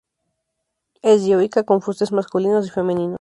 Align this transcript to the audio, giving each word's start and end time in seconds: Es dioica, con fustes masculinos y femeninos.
Es 1.03 1.25
dioica, 1.25 1.61
con 1.61 1.83
fustes 1.83 2.11
masculinos 2.11 2.65
y 2.65 2.71
femeninos. 2.71 3.09